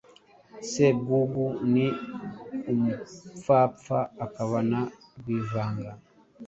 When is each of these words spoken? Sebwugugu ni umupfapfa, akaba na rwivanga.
Sebwugugu 0.69 1.45
ni 1.73 1.87
umupfapfa, 2.71 3.99
akaba 4.25 4.59
na 4.69 4.81
rwivanga. 5.17 5.91